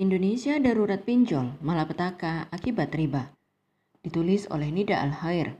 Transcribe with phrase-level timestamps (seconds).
[0.00, 3.28] Indonesia Darurat Pinjol Malapetaka Akibat Riba
[4.00, 5.52] Ditulis oleh Nida Al-Hair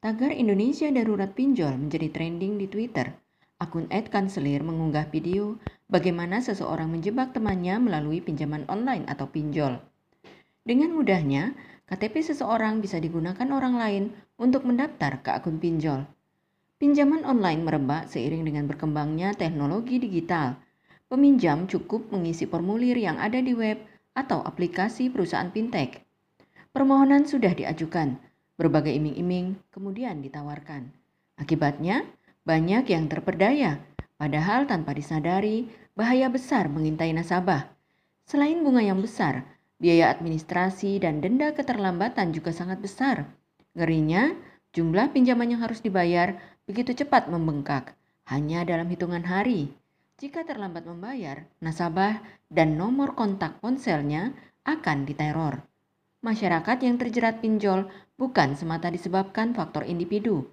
[0.00, 3.12] Tagar Indonesia Darurat Pinjol menjadi trending di Twitter.
[3.60, 9.76] Akun Ed Kanselir mengunggah video bagaimana seseorang menjebak temannya melalui pinjaman online atau pinjol.
[10.64, 11.52] Dengan mudahnya,
[11.92, 14.04] KTP seseorang bisa digunakan orang lain
[14.40, 16.08] untuk mendaftar ke akun pinjol.
[16.80, 20.56] Pinjaman online merebak seiring dengan berkembangnya teknologi digital–
[21.08, 23.80] Peminjam cukup mengisi formulir yang ada di web
[24.12, 26.04] atau aplikasi perusahaan fintech.
[26.68, 28.20] Permohonan sudah diajukan,
[28.60, 30.92] berbagai iming-iming kemudian ditawarkan.
[31.40, 32.04] Akibatnya,
[32.44, 33.80] banyak yang terperdaya,
[34.20, 37.72] padahal tanpa disadari bahaya besar mengintai nasabah.
[38.28, 39.48] Selain bunga yang besar,
[39.80, 43.32] biaya administrasi dan denda keterlambatan juga sangat besar.
[43.72, 44.36] Ngerinya,
[44.76, 46.36] jumlah pinjaman yang harus dibayar
[46.68, 47.96] begitu cepat membengkak,
[48.28, 49.72] hanya dalam hitungan hari.
[50.18, 52.18] Jika terlambat membayar, nasabah
[52.50, 54.34] dan nomor kontak ponselnya
[54.66, 55.62] akan diteror.
[56.26, 57.86] Masyarakat yang terjerat pinjol
[58.18, 60.50] bukan semata disebabkan faktor individu,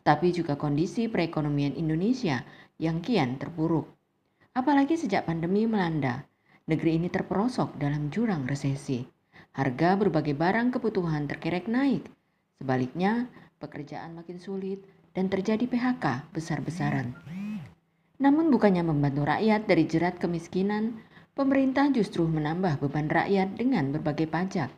[0.00, 2.40] tetapi juga kondisi perekonomian Indonesia
[2.80, 3.84] yang kian terpuruk.
[4.56, 6.24] Apalagi sejak pandemi melanda,
[6.64, 9.04] negeri ini terperosok dalam jurang resesi.
[9.52, 12.08] Harga berbagai barang kebutuhan terkerek naik.
[12.56, 13.28] Sebaliknya,
[13.60, 14.80] pekerjaan makin sulit
[15.12, 17.41] dan terjadi PHK besar-besaran.
[18.22, 21.02] Namun bukannya membantu rakyat dari jerat kemiskinan,
[21.34, 24.70] pemerintah justru menambah beban rakyat dengan berbagai pajak.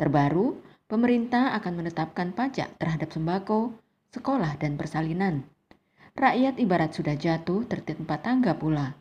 [0.00, 0.56] Terbaru,
[0.88, 3.76] pemerintah akan menetapkan pajak terhadap sembako,
[4.16, 5.44] sekolah, dan persalinan.
[6.16, 8.96] Rakyat ibarat sudah jatuh tertimpa tangga pula.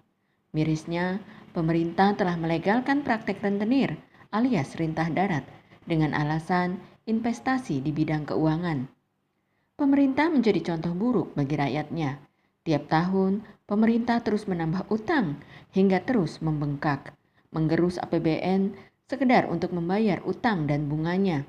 [0.52, 1.24] Mirisnya,
[1.56, 3.96] pemerintah telah melegalkan praktek rentenir
[4.36, 5.48] alias rintah darat
[5.88, 8.92] dengan alasan investasi di bidang keuangan.
[9.80, 12.27] Pemerintah menjadi contoh buruk bagi rakyatnya
[12.68, 15.40] Tiap tahun, pemerintah terus menambah utang
[15.72, 17.16] hingga terus membengkak,
[17.56, 18.76] menggerus APBN
[19.08, 21.48] sekedar untuk membayar utang dan bunganya.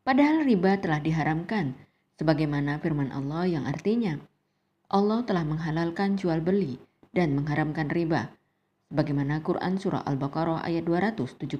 [0.00, 1.76] Padahal riba telah diharamkan,
[2.16, 4.16] sebagaimana firman Allah yang artinya,
[4.88, 6.80] Allah telah menghalalkan jual beli
[7.12, 8.32] dan mengharamkan riba,
[8.88, 11.52] sebagaimana Quran Surah Al-Baqarah ayat 275.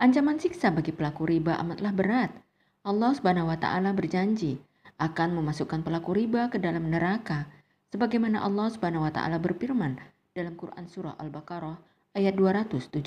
[0.00, 2.32] Ancaman siksa bagi pelaku riba amatlah berat.
[2.80, 4.64] Allah Subhanahu wa taala berjanji
[4.98, 7.46] akan memasukkan pelaku riba ke dalam neraka
[7.94, 9.94] sebagaimana Allah Subhanahu wa taala berfirman
[10.34, 11.78] dalam Quran surah Al-Baqarah
[12.18, 12.98] ayat 275.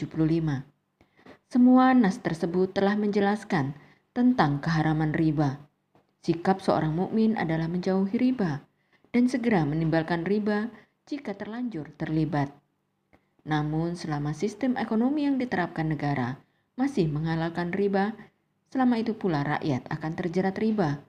[1.52, 3.76] Semua nas tersebut telah menjelaskan
[4.16, 5.60] tentang keharaman riba.
[6.24, 8.64] Sikap seorang mukmin adalah menjauhi riba
[9.12, 10.72] dan segera meninggalkan riba
[11.04, 12.56] jika terlanjur terlibat.
[13.44, 16.40] Namun selama sistem ekonomi yang diterapkan negara
[16.80, 18.16] masih menghalalkan riba,
[18.72, 21.04] selama itu pula rakyat akan terjerat riba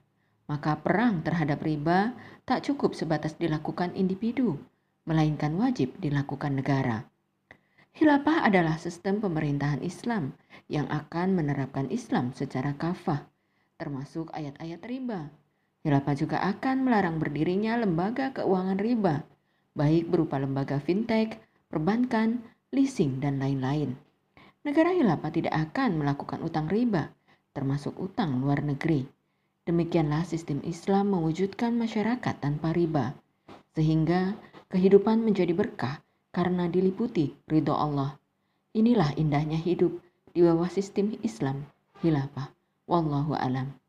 [0.47, 4.59] maka perang terhadap riba tak cukup sebatas dilakukan individu,
[5.07, 7.07] melainkan wajib dilakukan negara.
[7.93, 10.33] Hilafah adalah sistem pemerintahan Islam
[10.65, 13.29] yang akan menerapkan Islam secara kafah,
[13.77, 15.29] termasuk ayat-ayat riba.
[15.85, 19.21] Hilafah juga akan melarang berdirinya lembaga keuangan riba,
[19.77, 21.37] baik berupa lembaga fintech,
[21.69, 22.41] perbankan,
[22.73, 23.93] leasing, dan lain-lain.
[24.63, 27.11] Negara hilafah tidak akan melakukan utang riba,
[27.51, 29.05] termasuk utang luar negeri.
[29.63, 33.15] Demikianlah sistem Islam mewujudkan masyarakat tanpa riba,
[33.71, 34.35] sehingga
[34.67, 36.03] kehidupan menjadi berkah
[36.35, 38.19] karena diliputi ridho Allah.
[38.75, 40.03] Inilah indahnya hidup
[40.33, 41.63] di bawah sistem Islam,
[42.03, 42.51] hilafah.
[42.89, 43.82] Wallahu alam.